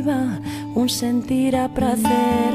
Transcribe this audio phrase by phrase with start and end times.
[0.00, 0.40] viva
[0.74, 2.52] un sentir a prazer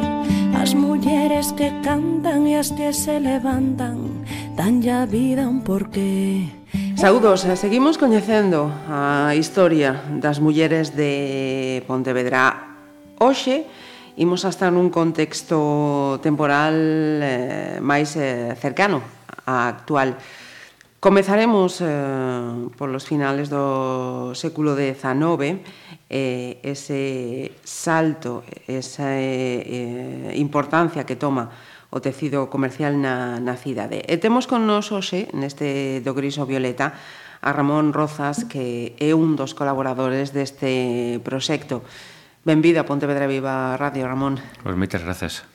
[0.57, 4.25] As mulleres que cantan e as que se levantan
[4.57, 6.47] Dan ya vida un porqué.
[6.95, 12.79] Saúdos, eh, seguimos coñecendo a historia das mulleres de Pontevedra.
[13.19, 13.67] Hoxe
[14.15, 16.73] imos a estar nun contexto temporal
[17.19, 19.03] eh, máis eh, cercano
[19.43, 20.15] á actual.
[21.05, 21.85] Comezaremos eh,
[22.79, 25.61] polos finales do século XIX,
[26.09, 31.49] eh, ese salto, esa eh, eh, importancia que toma
[31.89, 34.03] o tecido comercial na, na cidade.
[34.03, 36.93] E temos con nos hoxe, neste do Griso Violeta,
[37.45, 41.85] a Ramón Rozas, que é un dos colaboradores deste proxecto.
[42.45, 44.37] Benvida a Pontevedra Viva Radio, Ramón.
[44.61, 45.49] Pois moitas grazas.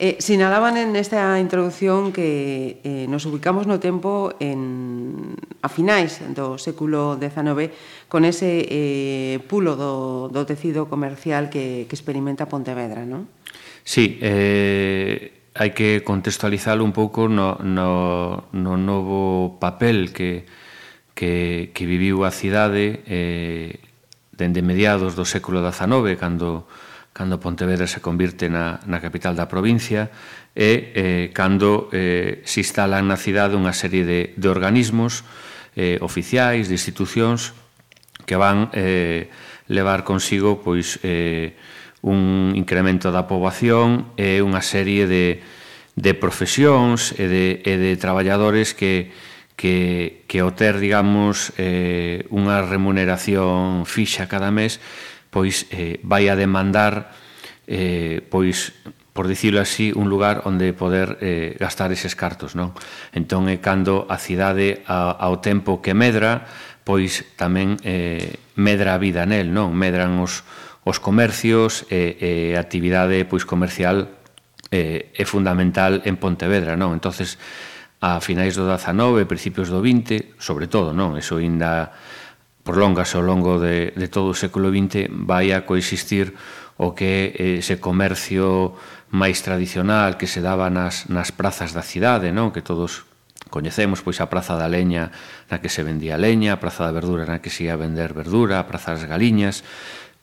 [0.00, 6.56] Eh, sinalaban en esta introdución que eh, nos ubicamos no tempo en, a finais do
[6.56, 7.68] século XIX
[8.08, 13.28] con ese eh, pulo do, do tecido comercial que, que experimenta Pontevedra, non?
[13.84, 20.48] Sí, eh, hai que contextualizalo un pouco no, no, no novo papel que,
[21.12, 23.89] que, que viviu a cidade eh,
[24.40, 26.64] dende mediados do século XIX, cando,
[27.12, 30.08] cando Pontevedra se convirte na, na capital da provincia,
[30.56, 35.22] e eh, cando eh, se instalan na cidade unha serie de, de organismos
[35.76, 37.52] eh, oficiais, de institucións,
[38.24, 39.28] que van eh,
[39.68, 41.54] levar consigo pois eh,
[42.00, 45.44] un incremento da poboación e unha serie de,
[46.00, 49.12] de profesións e de, e de traballadores que,
[49.60, 54.80] que, que o ter, digamos, eh, unha remuneración fixa cada mes,
[55.28, 57.12] pois eh, vai a demandar,
[57.68, 58.72] eh, pois,
[59.12, 62.72] por dicirlo así, un lugar onde poder eh, gastar eses cartos, non?
[63.12, 66.48] Entón, é cando a cidade a, ao tempo que medra,
[66.80, 69.76] pois tamén eh, medra a vida nel, non?
[69.76, 70.40] Medran os,
[70.88, 74.08] os comercios e, eh, e eh, actividade pois comercial
[74.72, 76.96] eh, é fundamental en Pontevedra, non?
[76.96, 77.36] Entonces,
[78.00, 81.20] a finais do 19, principios do 20, sobre todo, non?
[81.20, 81.92] Eso ainda
[82.64, 86.32] prolongase ao longo de, de todo o século XX, vai a coexistir
[86.80, 88.72] o que é ese comercio
[89.12, 92.48] máis tradicional que se daba nas, nas prazas da cidade, non?
[92.56, 93.04] Que todos
[93.52, 95.12] coñecemos pois a Praza da Leña
[95.52, 98.56] na que se vendía leña, a Praza da Verdura na que se ia vender verdura,
[98.56, 99.60] a Praza das Galiñas,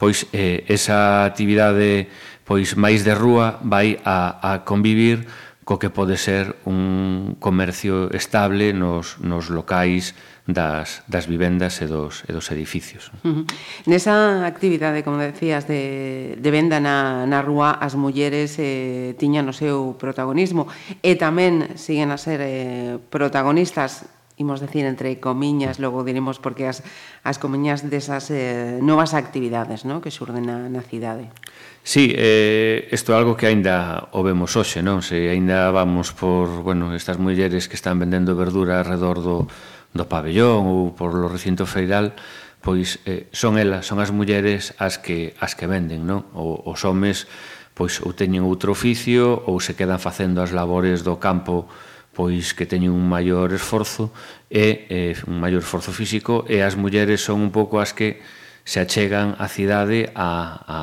[0.01, 2.09] pois eh, esa actividade
[2.41, 5.27] pois máis de rúa vai a, a convivir
[5.67, 10.15] co que pode ser un comercio estable nos, nos locais
[10.47, 13.11] das, das vivendas e dos, e dos edificios.
[13.27, 13.45] Uh -huh.
[13.83, 19.53] Nesa actividade, como decías, de, de venda na, na rúa, as mulleres eh, tiñan o
[19.53, 20.71] seu protagonismo
[21.03, 24.07] e tamén siguen a ser eh, protagonistas
[24.37, 26.85] imos decir entre comiñas, logo diremos porque as,
[27.25, 29.97] as comiñas desas eh, novas actividades no?
[29.99, 31.33] que xurden na, na cidade.
[31.81, 35.01] Sí, eh, isto é algo que aínda o vemos hoxe, non?
[35.01, 39.49] Se aínda vamos por, bueno, estas mulleres que están vendendo verdura alrededor do,
[39.97, 42.13] do pabellón ou por lo recinto feiral,
[42.61, 46.29] pois eh, son elas, son as mulleres as que as que venden, non?
[46.37, 47.25] O, os homes
[47.73, 51.69] pois ou teñen outro oficio ou se quedan facendo as labores do campo
[52.17, 54.09] pois que teñen un maior esforzo
[54.49, 58.25] e eh, un maior esforzo físico e as mulleres son un pouco as que
[58.65, 60.79] se achegan á cidade a, a,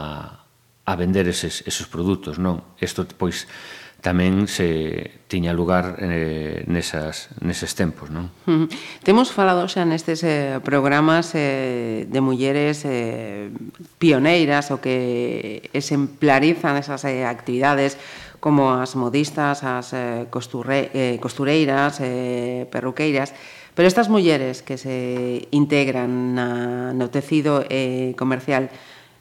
[0.86, 2.62] a vender eses, esos produtos, non?
[2.78, 3.50] Isto, pois,
[4.04, 8.28] tamén se tiña lugar eh, nesas, neses tempos, non?
[9.00, 13.48] Temos falado xa nestes eh, programas eh, de mulleres eh,
[13.96, 17.96] pioneiras o que exemplarizan esas eh, actividades
[18.44, 23.32] como as modistas, as eh, costurre, eh, costureiras, eh, perruqueiras,
[23.72, 28.68] pero estas mulleres que se integran na, no tecido eh, comercial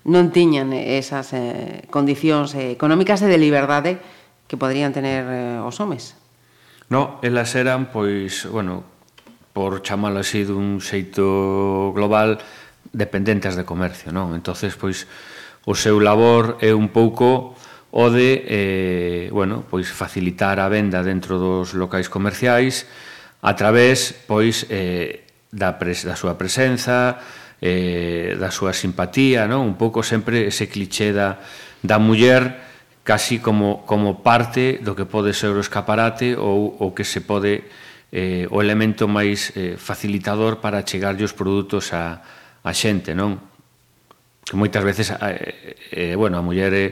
[0.04, 4.04] non tiñan esas eh, condicións eh, económicas e de liberdade
[4.52, 6.20] que poderían tener eh, os homes.
[6.92, 8.84] No, elas eran, pois, bueno,
[9.56, 12.44] por chamalo así dun xeito global,
[12.92, 14.36] dependentes de comercio, non?
[14.36, 15.08] Entonces, pois,
[15.64, 17.56] o seu labor é un pouco
[17.94, 22.90] o de eh, bueno, pois facilitar a venda dentro dos locais comerciais
[23.46, 27.22] a través pois eh, da, pres, da súa presenza,
[27.62, 29.62] eh, da súa simpatía, non?
[29.62, 31.38] un pouco sempre ese cliché da,
[31.86, 32.66] da muller
[33.06, 37.62] casi como, como parte do que pode ser o escaparate ou o que se pode
[38.10, 42.26] eh, o elemento máis eh, facilitador para chegarlle os produtos a,
[42.66, 43.38] a xente, non?
[44.42, 46.92] Que moitas veces, eh, eh, bueno, a muller é eh,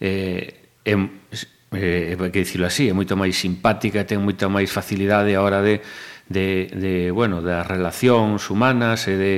[0.00, 0.94] eh, é,
[1.72, 5.82] eh, que dicilo así, é moito máis simpática, ten moita máis facilidade a hora de,
[6.28, 9.34] de, de bueno, das relacións humanas e de,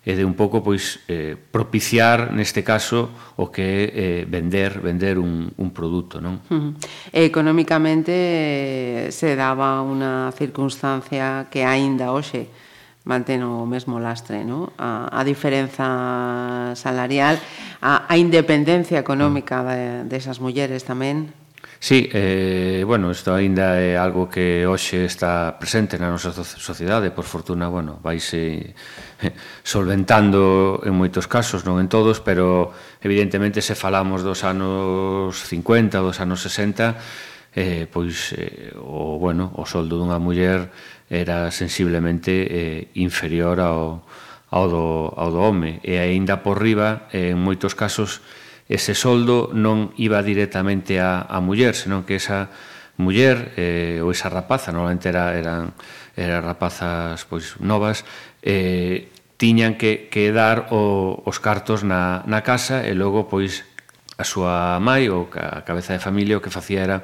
[0.00, 5.20] e de un pouco pois eh, propiciar neste caso o que é eh, vender vender
[5.20, 6.40] un, un produto non?
[6.48, 6.72] Uh -huh.
[7.12, 12.48] Económicamente eh, se daba unha circunstancia que aínda hoxe
[13.08, 14.76] mantén o mesmo lastre, no?
[14.76, 17.40] A, a diferenza salarial,
[17.80, 19.66] a, a independencia económica mm.
[19.66, 21.32] de, desas de mulleres tamén.
[21.80, 27.24] Sí, eh, bueno, isto aínda é algo que hoxe está presente na nosa sociedade, por
[27.24, 28.76] fortuna, bueno, vaise
[29.64, 36.20] solventando en moitos casos, non en todos, pero evidentemente se falamos dos anos 50, dos
[36.20, 37.00] anos 60,
[37.54, 40.70] eh, pois eh, o, bueno, o soldo dunha muller
[41.10, 44.06] era sensiblemente eh, inferior ao,
[44.50, 44.86] ao, do,
[45.16, 45.82] ao do home.
[45.82, 48.22] E aínda por riba eh, en moitos casos
[48.70, 52.54] ese soldo non iba directamente a, a muller senón que esa
[52.94, 55.74] muller eh, ou esa rapaza normalmente era, eran,
[56.14, 58.06] eran rapazas pois novas
[58.46, 59.10] eh,
[59.40, 63.66] tiñan que, que dar o, os cartos na, na casa e logo pois
[64.20, 67.02] a súa mãe ou a cabeza de familia o que facía era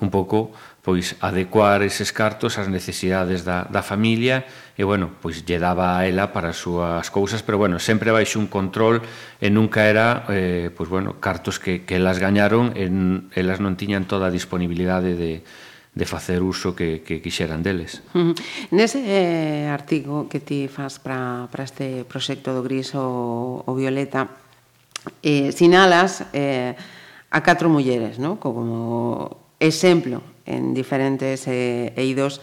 [0.00, 0.52] un pouco
[0.86, 4.46] pois adecuar eses cartos ás necesidades da, da familia
[4.78, 8.38] e, bueno, pois lle daba a ela para as súas cousas, pero, bueno, sempre baixo
[8.38, 9.02] un control
[9.42, 12.86] e nunca era, eh, pois, bueno, cartos que, que elas gañaron e
[13.34, 15.42] elas non tiñan toda a disponibilidade de,
[15.90, 18.04] de facer uso que, que quixeran deles.
[18.14, 18.34] Uh -huh.
[18.70, 24.30] Nese eh, artigo que ti faz para este proxecto do Gris o, o Violeta,
[25.24, 26.78] eh, sinalas eh,
[27.32, 28.38] a catro mulleres, no?
[28.38, 32.40] como exemplo en diferentes eh, eidos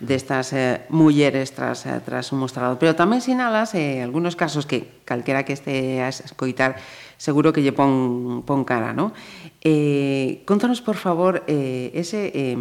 [0.00, 5.02] destas eh, mulleres tras, eh, tras un mostrado, Pero tamén sinalas eh, algunos casos que
[5.06, 6.76] calquera que este a escoitar
[7.16, 9.14] seguro que lle pon, pon cara, ¿no?
[9.62, 12.58] Eh, contanos, por favor, eh, ese eh,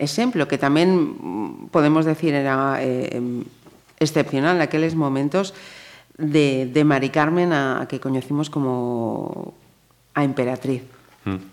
[0.00, 3.20] exemplo que tamén podemos decir era eh,
[4.00, 5.52] excepcional naqueles momentos
[6.16, 9.52] de, de Mari Carmen a, a que coñecimos como
[10.16, 10.82] a emperatriz.
[11.28, 11.49] Mm.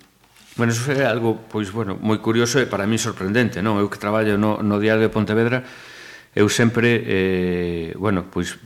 [0.58, 3.78] Bueno, eso é algo, pois, bueno, moi curioso e para mí sorprendente, non?
[3.78, 5.62] Eu que traballo no, no Diario de Pontevedra,
[6.34, 8.58] eu sempre, eh, bueno, pois,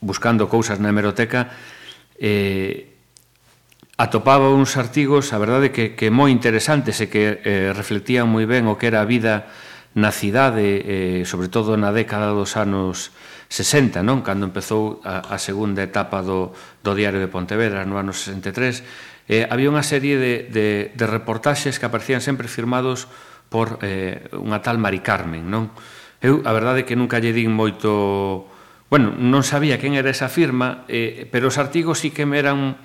[0.00, 1.52] buscando cousas na hemeroteca,
[2.16, 2.96] eh,
[4.00, 8.64] atopaba uns artigos, a verdade, que, que moi interesantes e que eh, reflectían moi ben
[8.64, 9.44] o que era a vida
[9.92, 13.12] na cidade, eh, sobre todo na década dos anos
[13.52, 14.24] 60, non?
[14.24, 19.46] Cando empezou a, a segunda etapa do, do Diario de Pontevedra, no ano 63, eh,
[19.50, 23.10] había unha serie de, de, de reportaxes que aparecían sempre firmados
[23.50, 25.70] por eh, unha tal Mari Carmen, non?
[26.22, 28.48] Eu, a verdade, que nunca lle din moito...
[28.86, 32.78] Bueno, non sabía quen era esa firma, eh, pero os artigos sí que me eran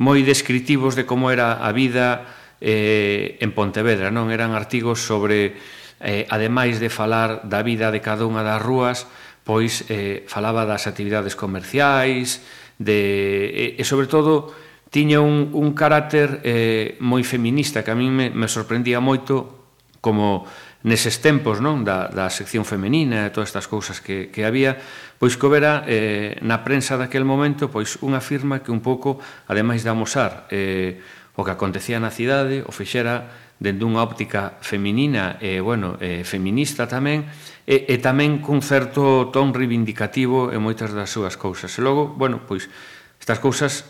[0.00, 2.24] moi descritivos de como era a vida
[2.62, 4.30] eh, en Pontevedra, non?
[4.30, 5.58] Eran artigos sobre,
[6.00, 9.10] eh, ademais de falar da vida de cada unha das rúas,
[9.42, 12.40] pois eh, falaba das actividades comerciais,
[12.80, 14.54] de, e, e sobre todo
[14.90, 19.70] tiña un, un carácter eh, moi feminista que a min me, me sorprendía moito
[20.02, 20.44] como
[20.82, 24.80] neses tempos non da, da sección femenina e todas estas cousas que, que había
[25.20, 29.84] pois que houbera eh, na prensa daquel momento pois unha firma que un pouco ademais
[29.86, 30.98] de amosar eh,
[31.36, 33.30] o que acontecía na cidade o fixera
[33.60, 37.28] dende unha óptica feminina e eh, bueno, eh, feminista tamén
[37.68, 41.68] e, e tamén cun certo ton reivindicativo en moitas das súas cousas.
[41.76, 42.72] E logo, bueno, pois
[43.20, 43.84] estas cousas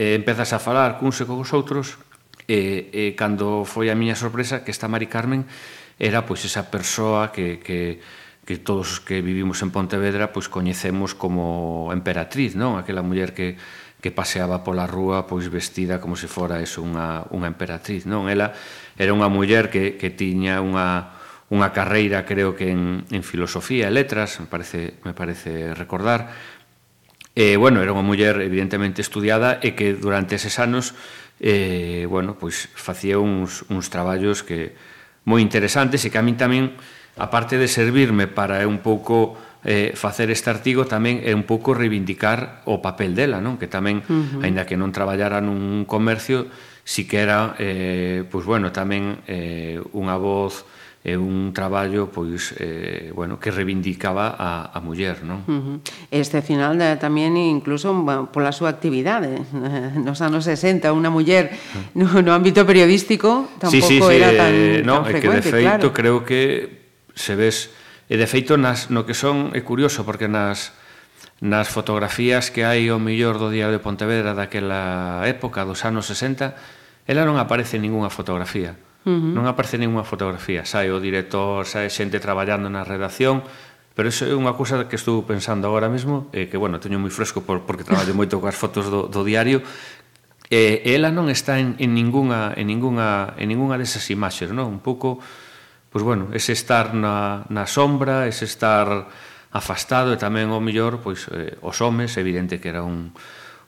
[0.00, 2.00] e empezas a falar cuns e cos outros
[2.48, 5.44] e, e cando foi a miña sorpresa que esta Mari Carmen
[6.00, 8.00] era pois esa persoa que, que,
[8.48, 12.80] que todos os que vivimos en Pontevedra pois coñecemos como emperatriz, non?
[12.80, 13.60] Aquela muller que
[14.00, 18.32] que paseaba pola rúa pois vestida como se fora eso unha unha emperatriz, non?
[18.32, 18.56] Ela
[18.96, 21.12] era unha muller que que tiña unha
[21.52, 26.32] unha carreira creo que en en filosofía e letras, me parece me parece recordar,
[27.34, 30.98] E, bueno, era unha muller evidentemente estudiada e que durante eses anos
[31.40, 34.76] eh, bueno, pois facía uns, uns traballos que
[35.24, 36.74] moi interesantes e que a min tamén,
[37.16, 42.64] aparte de servirme para un pouco eh, facer este artigo tamén é un pouco reivindicar
[42.64, 43.56] o papel dela, non?
[43.60, 44.44] Que tamén, uh -huh.
[44.44, 46.48] aínda que non traballara nun comercio,
[46.84, 50.64] si que era eh, pois bueno, tamén eh, unha voz
[51.00, 55.40] é un traballo pois eh, bueno, que reivindicaba a, a muller, non?
[55.48, 55.76] Uh -huh.
[56.12, 61.08] Este final de, eh, tamén incluso bueno, pola súa actividade eh, nos anos 60, unha
[61.08, 61.56] muller
[61.96, 65.56] no, no ámbito periodístico tampouco sí, sí, sí, era tan, eh, no, tan frecuente, que
[65.56, 65.96] de feito claro.
[65.96, 66.40] creo que
[67.16, 67.72] se ves
[68.12, 70.76] e de feito nas no que son é curioso porque nas
[71.40, 77.08] nas fotografías que hai o millor do Diario de Pontevedra daquela época dos anos 60,
[77.08, 78.76] ela non aparece en ninguna fotografía.
[78.76, 79.32] Uh -huh.
[79.36, 83.44] Non aparece ninguna fotografía, sai o director, sai xente traballando na redacción,
[84.00, 87.10] Pero iso é unha cousa que estou pensando agora mesmo, eh, que, bueno, teño moi
[87.10, 89.60] fresco por, porque traballo moito coas fotos do, do diario,
[90.48, 94.70] eh, ela non está en, en, ninguna, en, ninguna, en ninguna desas imaxes, non?
[94.70, 95.18] Un pouco,
[95.90, 99.10] pois, bueno, ese estar na, na sombra, ese estar
[99.50, 103.10] afastado, e tamén, o mellor, pois, eh, os homes, evidente que era un,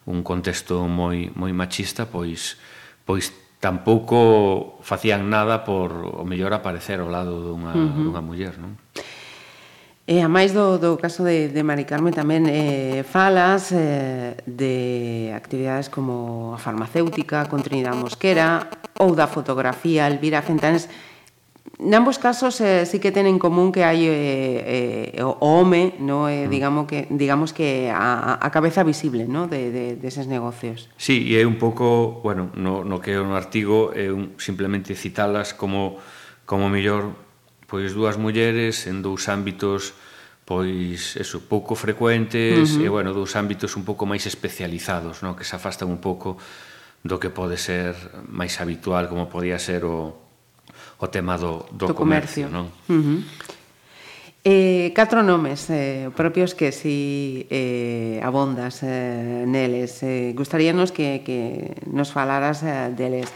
[0.07, 2.57] un contexto moi, moi machista, pois,
[3.03, 8.05] pois tampouco facían nada por o mellor aparecer ao lado dunha, uh -huh.
[8.11, 8.75] dunha muller, non?
[10.03, 15.31] E a máis do, do caso de, de Mari Carmen tamén eh, falas eh, de
[15.31, 18.67] actividades como a farmacéutica con Trinidad Mosquera
[18.99, 20.91] ou da fotografía Elvira Fentanes
[21.83, 26.31] Nambos casos eh, sí que ten en común que hai eh, eh, o home, no,
[26.31, 26.51] eh, mm.
[26.51, 30.87] digamos que digamos que a, a cabeza visible, no, de, de deses de negocios.
[30.95, 34.95] Sí, e é un pouco, bueno, no, no que é un artigo é un, simplemente
[34.95, 35.99] citalas como
[36.47, 37.19] como mellor
[37.67, 39.99] pois dúas mulleres en dous ámbitos
[40.45, 42.87] pois eso, pouco frecuentes uh -huh.
[42.87, 46.39] e bueno, dous ámbitos un pouco máis especializados, no, que se afastan un pouco
[47.03, 47.99] do que pode ser
[48.31, 50.22] máis habitual como podía ser o
[51.03, 52.71] o tema do, do, do comercio, comercio, non?
[52.87, 53.21] Uh -huh.
[54.45, 60.03] Eh, catro nomes eh, propios que si eh, abondas eh, neles.
[60.03, 63.31] Eh, gustaríanos que, que nos falaras eh, deles.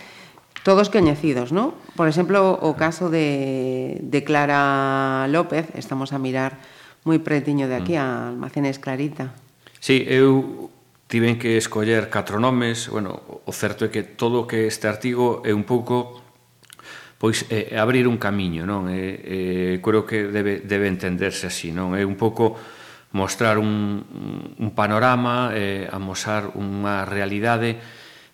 [0.67, 1.79] Todos coñecidos, non?
[1.95, 6.59] Por exemplo, o caso de, de Clara López, estamos a mirar
[7.07, 8.03] moi pretiño de aquí, mm.
[8.03, 9.31] a Almacenes Clarita.
[9.79, 10.71] Sí, eu
[11.07, 15.55] tiven que escoller catro nomes, bueno, o certo é que todo que este artigo é
[15.55, 16.26] un pouco
[17.19, 18.93] pois é, é abrir un camiño, non?
[18.93, 21.97] É, é, creo que debe, debe entenderse así, non?
[21.97, 22.57] É un pouco
[23.17, 24.05] mostrar un,
[24.61, 27.81] un panorama, é, amosar unha realidade,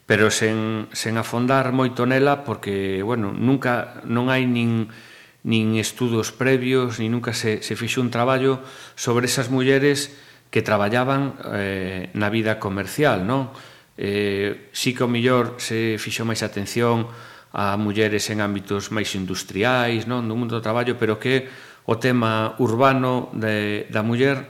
[0.05, 4.91] pero sen, sen afondar moito nela, porque, bueno, nunca non hai nin
[5.43, 8.63] nin estudos previos, ni nunca se, se fixo un traballo
[8.95, 10.15] sobre esas mulleres
[10.55, 13.51] que traballaban eh, na vida comercial, non?
[13.99, 17.11] Eh, sí que o millor se fixo máis atención
[17.53, 21.49] a mulleres en ámbitos máis industriais, non, do mundo do traballo, pero que
[21.85, 24.41] o tema urbano de, da muller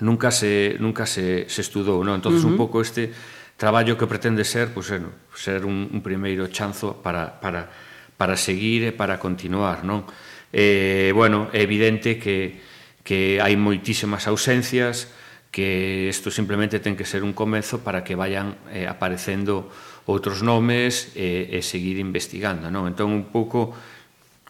[0.00, 2.16] nunca se nunca se, se estudou, non?
[2.16, 2.56] Entonces uh -huh.
[2.56, 3.12] un pouco este
[3.60, 7.68] traballo que pretende ser, pois, pues, bueno, ser un, un primeiro chanzo para para
[8.16, 10.08] para seguir e para continuar, non?
[10.52, 12.60] Eh, bueno, é evidente que
[13.04, 15.12] que hai moitísimas ausencias,
[15.50, 19.68] que isto simplemente ten que ser un comezo para que vayan eh, aparecendo
[20.10, 22.90] outros nomes e, e seguir investigando, non?
[22.90, 23.72] Entón un pouco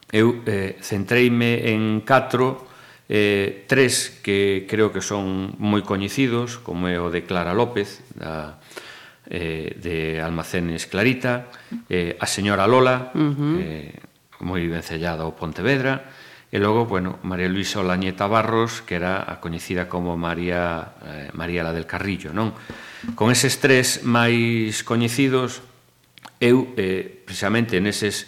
[0.08, 2.66] eu eh, centreime en catro
[3.06, 8.58] eh, tres que creo que son moi coñecidos, como é o de Clara López, da,
[9.28, 11.50] eh, de Almacenes Clarita,
[11.90, 13.56] eh, a señora Lola, uh -huh.
[13.60, 13.94] eh,
[14.40, 16.06] moi vencellada ao Pontevedra,
[16.50, 21.62] E logo, bueno, María Luisa Olañeta Barros, que era a coñecida como María eh, María
[21.62, 22.50] la del Carrillo, non?
[23.14, 25.62] Con eses tres máis coñecidos,
[26.42, 28.26] eu eh, precisamente neses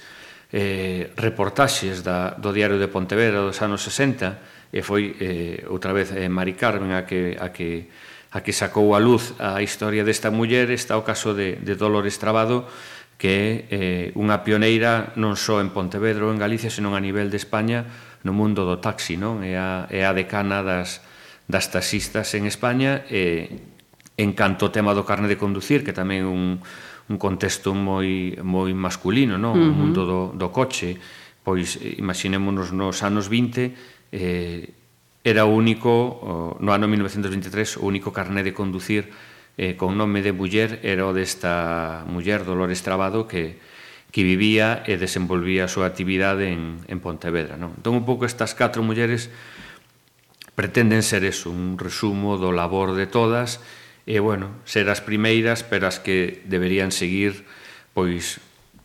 [0.55, 6.15] eh, reportaxes da, do Diario de Pontevedra dos anos 60, e foi eh, outra vez
[6.15, 7.91] eh, Mari Carmen a que, a que
[8.33, 12.17] a que sacou a luz a historia desta muller está o caso de, de Dolores
[12.17, 12.65] Trabado
[13.21, 17.31] que é eh, unha pioneira non só en Pontevedra ou en Galicia, senón a nivel
[17.31, 17.87] de España,
[18.23, 19.43] no mundo do taxi, non?
[19.43, 21.03] É a, é a decana das,
[21.51, 23.51] das taxistas en España e
[24.19, 26.63] en canto ao tema do carne de conducir, que tamén é un,
[27.11, 29.55] un contexto moi moi masculino, non?
[29.55, 29.73] Uh -huh.
[29.73, 31.03] O mundo do, do coche,
[31.43, 33.75] pois eh, imaginémonos nos anos 20
[34.13, 34.71] eh,
[35.23, 39.07] era o único, no ano 1923, o único carné de conducir
[39.55, 43.59] eh, con nome de muller era o desta muller Dolores Trabado que,
[44.13, 47.57] que vivía e desenvolvía a súa actividade en, en Pontevedra.
[47.57, 47.73] Non?
[47.81, 49.33] Entón, un pouco estas catro mulleres
[50.53, 53.65] pretenden ser eso, un resumo do labor de todas
[54.05, 57.49] e, bueno, ser as primeiras pero as que deberían seguir
[57.97, 58.37] pois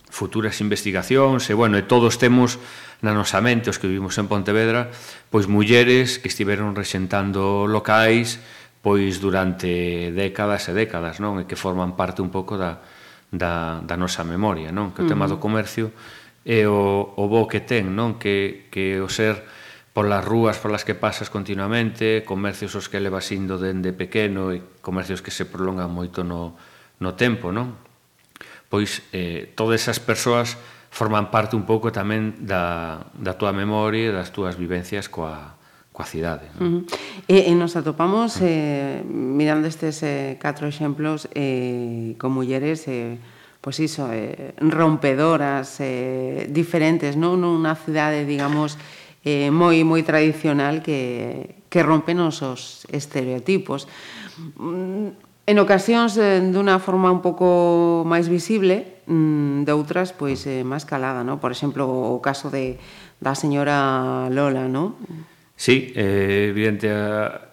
[0.08, 2.56] futuras investigacións e, bueno, e todos temos
[3.04, 4.88] na nosa mente, os que vivimos en Pontevedra,
[5.28, 8.40] pois mulleres que estiveron rexentando locais
[8.80, 11.36] pois durante décadas e décadas, non?
[11.36, 12.80] E que forman parte un pouco da,
[13.30, 14.92] da, da nosa memoria, non?
[14.96, 15.36] Que o tema uh -huh.
[15.36, 15.92] do comercio
[16.48, 18.16] é o, o bo que ten, non?
[18.16, 19.44] Que, que o ser
[19.92, 25.20] polas rúas polas que pasas continuamente, comercios os que levas indo dende pequeno e comercios
[25.20, 26.54] que se prolongan moito no,
[27.02, 27.74] no tempo, non?
[28.70, 30.54] Pois eh, todas esas persoas
[30.94, 35.57] forman parte un pouco tamén da, da túa memoria e das túas vivencias coa,
[35.98, 36.46] coa cidade.
[36.54, 36.62] Non?
[36.62, 36.82] Uh -huh.
[37.26, 38.46] E, e nos atopamos, uh -huh.
[38.46, 43.18] eh, mirando estes eh, catro exemplos, eh, con mulleres eh,
[43.58, 48.78] pois iso, eh, rompedoras, eh, diferentes, non nunha cidade, digamos,
[49.26, 53.90] eh, moi moi tradicional que, que rompen os, os estereotipos.
[54.54, 55.18] Mm,
[55.50, 60.86] en ocasións eh, dunha forma un pouco máis visible, mm, de outras pois eh, máis
[60.86, 61.42] calada, non?
[61.42, 62.78] Por exemplo, o caso de
[63.18, 64.94] da señora Lola, non?
[65.58, 66.86] Sí, é evidente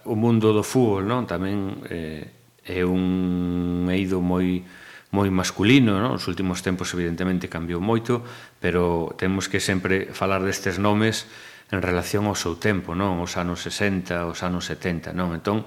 [0.06, 1.26] o mundo do fútbol, non?
[1.26, 2.22] Tamén eh,
[2.62, 4.62] é un eido moi
[5.10, 6.14] moi masculino, non?
[6.14, 8.22] Os últimos tempos evidentemente cambiou moito,
[8.62, 11.26] pero temos que sempre falar destes nomes
[11.74, 13.18] en relación ao seu tempo, non?
[13.18, 15.34] Os anos 60, os anos 70, non?
[15.34, 15.66] Entón,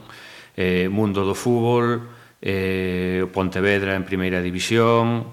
[0.55, 2.07] eh, mundo do fútbol,
[2.39, 5.27] eh, o Pontevedra en primeira división,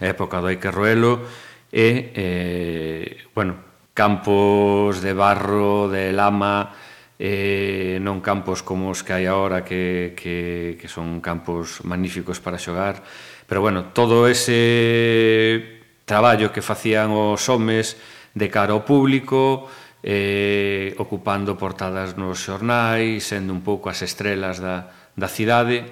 [0.00, 1.20] a época do Ike Ruelo,
[1.68, 3.65] e, eh, bueno,
[3.96, 6.76] campos de barro, de lama,
[7.16, 12.60] eh, non campos como os que hai agora que, que, que son campos magníficos para
[12.60, 13.00] xogar.
[13.48, 17.96] Pero bueno, todo ese traballo que facían os homes
[18.36, 19.64] de cara ao público
[20.04, 25.88] eh, ocupando portadas nos xornais sendo un pouco as estrelas da, da cidade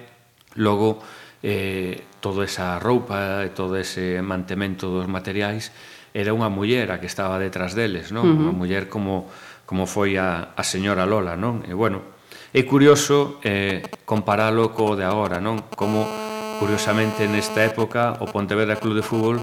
[0.53, 1.01] logo
[1.45, 5.69] eh, toda esa roupa e todo ese mantemento dos materiais
[6.09, 8.25] era unha muller a que estaba detrás deles, non?
[8.25, 8.41] Uh -huh.
[8.49, 9.29] Unha muller como
[9.69, 11.61] como foi a, a señora Lola, non?
[11.69, 12.01] E bueno,
[12.49, 15.69] é curioso eh, comparalo co de agora, non?
[15.77, 16.09] Como
[16.57, 19.37] curiosamente nesta época o Pontevedra Club de Fútbol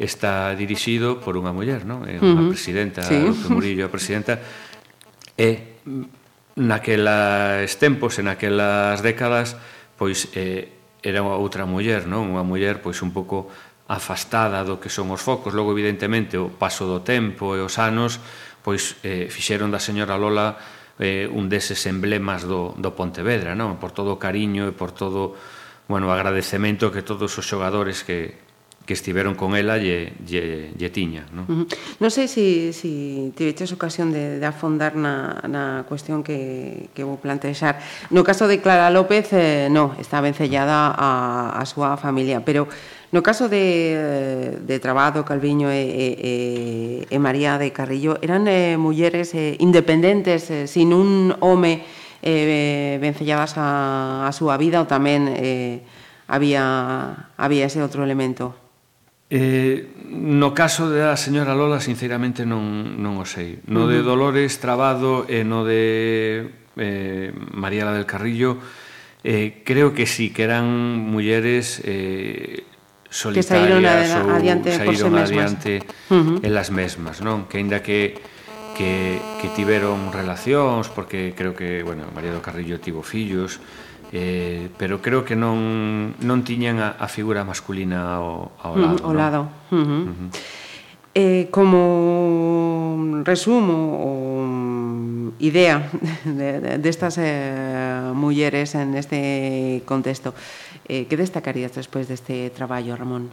[0.00, 2.08] está dirixido por unha muller, non?
[2.08, 2.52] É unha uh -huh.
[2.56, 3.20] presidenta, sí.
[3.20, 4.40] Lupe Murillo, a presidenta
[5.36, 5.76] e
[6.56, 9.56] naquelas tempos, en aquelas décadas,
[10.00, 12.30] pois eh, era outra muller, non?
[12.30, 13.50] Unha muller pois un pouco
[13.90, 15.52] afastada do que son os focos.
[15.52, 18.22] Logo evidentemente o paso do tempo e os anos
[18.62, 20.54] pois eh, fixeron da señora Lola
[21.02, 23.82] eh, un deses emblemas do, do Pontevedra, non?
[23.82, 25.34] Por todo o cariño e por todo
[25.90, 28.38] bueno, agradecemento que todos os xogadores que,
[28.86, 31.22] que estiveron con ela lle, lle, lle tiña.
[31.30, 31.66] Non uh -huh.
[32.02, 37.06] non sei se si, si tiveches ocasión de, de afondar na, na cuestión que, que
[37.06, 37.78] vou plantexar.
[38.10, 42.66] No caso de Clara López, eh, no, está vencellada a, a súa familia, pero
[43.12, 46.32] no caso de, de Trabado, Calviño e, e,
[47.06, 51.84] e María de Carrillo, eran eh, mulleres eh, independentes, eh, sin un home
[52.24, 55.28] eh, vencelladas a, a súa vida ou tamén...
[55.28, 58.61] Eh, había había ese outro elemento.
[59.32, 63.64] Eh, no caso da señora Lola, sinceramente, non, non o sei.
[63.64, 68.60] No de Dolores Trabado e no de eh, María la del Carrillo,
[69.24, 70.68] eh, creo que sí, que eran
[71.00, 72.68] mulleres eh,
[73.08, 76.44] solitarias que saíron ou adiante saíron adiante mesmas.
[76.44, 77.48] en las mesmas, non?
[77.48, 78.20] Que aínda que
[78.76, 83.60] que, que tiveron relacións, porque creo que, bueno, María do Carrillo tivo fillos,
[84.12, 89.00] eh, pero creo que non, non tiñan a, a figura masculina ao, ao lado.
[89.00, 89.40] Mm, ao lado.
[89.72, 89.76] No?
[89.76, 90.02] Uh -huh.
[90.04, 90.28] Uh -huh.
[91.14, 94.10] Eh, como resumo o
[94.48, 95.90] mm, idea
[96.80, 100.32] destas de, de eh, mulleres en este contexto,
[100.88, 103.28] eh, que destacarías despois deste traballo, Ramón?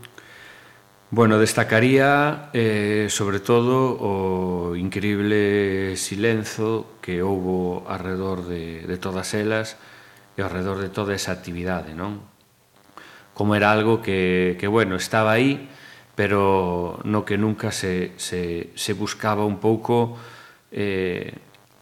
[1.11, 9.77] Bueno, destacaría eh, sobre todo o increíble silenzo que houbo alrededor de, de todas elas,
[10.39, 12.23] e alrededor de toda esa actividade, non?
[13.35, 15.67] Como era algo que, que bueno, estaba aí,
[16.15, 20.15] pero no que nunca se, se, se buscaba un pouco
[20.71, 21.35] eh,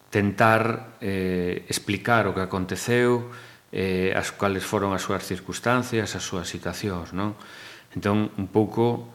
[0.10, 3.30] tentar eh, explicar o que aconteceu,
[3.70, 7.38] eh, as cuales foron as súas circunstancias, as súas situacións, non?
[7.94, 9.10] Entón, un pouco,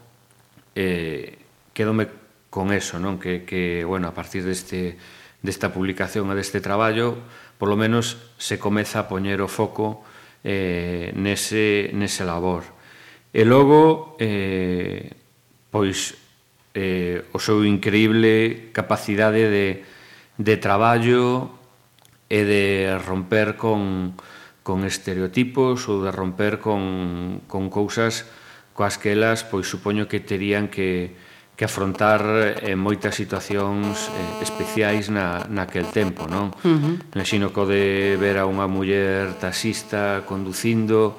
[0.78, 1.38] eh,
[1.74, 2.06] quedome
[2.52, 3.18] con eso, non?
[3.18, 4.98] Que, que bueno, a partir deste,
[5.42, 7.18] desta publicación e deste traballo,
[7.58, 10.04] por lo menos se comeza a poñer o foco
[10.44, 12.66] eh, nese, nese labor.
[13.32, 15.14] E logo, eh,
[15.72, 16.14] pois,
[16.74, 19.84] eh, o seu increíble capacidade de,
[20.36, 21.56] de traballo
[22.28, 24.16] e de romper con,
[24.64, 28.24] con estereotipos ou de romper con, con cousas
[28.72, 31.12] coas que elas, pois, supoño que terían que,
[31.56, 32.24] que afrontar
[32.64, 36.50] en moitas situacións eh, especiais na, naquel tempo, non?
[36.64, 36.94] Uh -huh.
[37.12, 41.16] Imagino co de ver a unha muller taxista conducindo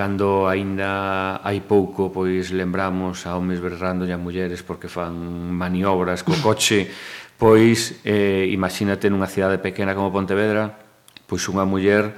[0.00, 5.12] cando aínda hai pouco pois lembramos a homes berrando e a mulleres porque fan
[5.52, 6.88] maniobras co coche
[7.42, 10.78] pois eh, imagínate nunha cidade pequena como Pontevedra
[11.26, 12.14] pois unha muller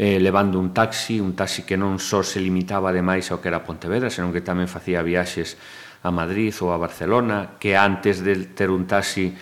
[0.00, 3.62] eh, levando un taxi un taxi que non só se limitaba ademais ao que era
[3.62, 5.60] Pontevedra senón que tamén facía viaxes
[6.02, 9.36] a Madrid ou a Barcelona, que antes de ter un taxi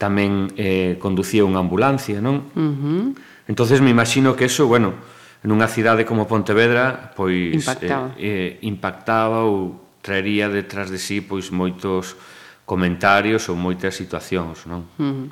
[0.00, 2.48] tamén eh, conducía unha ambulancia, non?
[2.56, 3.04] Uh -huh.
[3.44, 4.96] Entonces me imagino que eso, bueno,
[5.44, 11.20] nunha cidade como Pontevedra, pois eh, impactaba, eh, eh, impactaba ou traería detrás de sí
[11.20, 12.16] pois moitos
[12.64, 14.88] comentarios ou moitas situacións, non?
[14.96, 15.24] Uh -huh.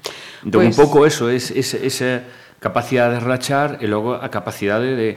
[0.44, 0.68] Entón, pues...
[0.68, 2.28] un pois pouco eso, es, es, esa
[2.60, 5.16] capacidade de rachar e logo a capacidade de,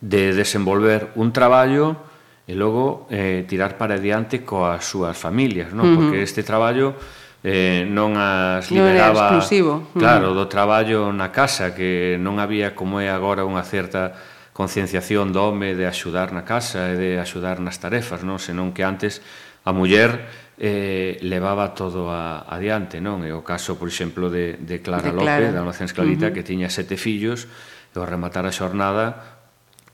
[0.00, 2.07] de desenvolver un traballo
[2.48, 5.84] e logo eh, tirar para adiante coas súas familias, non?
[5.84, 5.96] Uh -huh.
[6.00, 6.96] Porque este traballo
[7.44, 9.36] eh, non as liberaba...
[9.36, 9.72] Non exclusivo.
[9.76, 10.00] Uh -huh.
[10.00, 14.16] Claro, do traballo na casa, que non había como é agora unha certa
[14.56, 18.40] concienciación do home de axudar na casa e de axudar nas tarefas, non?
[18.40, 19.20] Senón que antes
[19.68, 23.28] a muller eh, levaba todo a, adiante, non?
[23.28, 25.52] E o caso, por exemplo, de, de Clara, de Clara.
[25.52, 26.34] López, da Inocens Clarita, uh -huh.
[26.34, 27.44] que tiña sete fillos,
[27.92, 29.36] e ao rematar a xornada,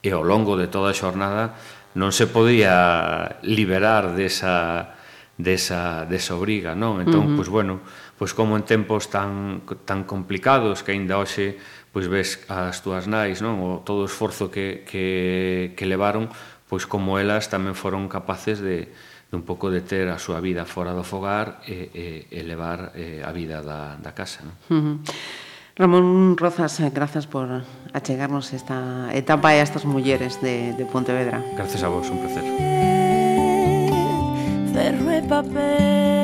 [0.01, 1.59] e ao longo de toda a xornada,
[1.94, 4.94] non se podía liberar desa
[5.38, 7.02] desa desa obriga, non?
[7.02, 7.37] Entón, uh -huh.
[7.38, 7.83] pois bueno,
[8.18, 11.59] pois como en tempos tan tan complicados que aínda hoxe
[11.94, 13.59] pois ves as túas nais, non?
[13.62, 16.30] O todo o esforzo que que que levaron,
[16.70, 18.90] pois como elas tamén foron capaces de
[19.30, 22.94] de un pouco de ter a súa vida fora do fogar e, e, e levar
[22.94, 24.46] eh, a vida da, da casa.
[24.46, 24.54] Non?
[24.70, 24.96] Uh -huh.
[25.77, 27.49] Ramón Rozas, eh, grazas por
[27.93, 31.43] achegarnos esta etapa e a estas mulleres de, de Pontevedra.
[31.59, 32.47] Gracias a vos, un placer.
[34.71, 36.15] Ferro e papel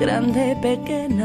[0.00, 1.21] grande pequena